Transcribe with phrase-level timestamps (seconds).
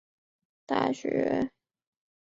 [0.03, 0.07] 纽黑文
[0.87, 1.51] 大学位于此地。